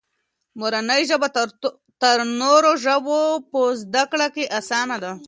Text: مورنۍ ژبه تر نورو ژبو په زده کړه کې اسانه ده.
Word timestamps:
مورنۍ 0.59 1.01
ژبه 1.09 1.27
تر 2.01 2.17
نورو 2.41 2.71
ژبو 2.85 3.19
په 3.51 3.59
زده 3.81 4.03
کړه 4.11 4.27
کې 4.35 4.43
اسانه 4.59 4.97
ده. 5.03 5.13